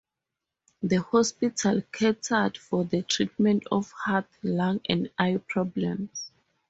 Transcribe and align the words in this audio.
The 0.81 0.99
hospital 0.99 1.83
catered 1.91 2.57
for 2.57 2.85
the 2.85 3.03
treatment 3.03 3.65
of 3.71 3.91
heart, 3.91 4.25
lung 4.41 4.81
and 4.89 5.11
eye 5.19 5.39
problems. 5.47 6.31